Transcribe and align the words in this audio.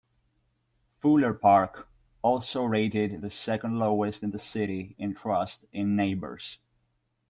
Fuller 0.99 1.31
Park 1.31 1.87
also 2.23 2.63
rated 2.63 3.21
the 3.21 3.29
second-lowest 3.29 4.23
in 4.23 4.31
the 4.31 4.39
city 4.39 4.95
in 4.97 5.13
trust 5.13 5.63
in 5.71 5.95
neighbors. 5.95 6.57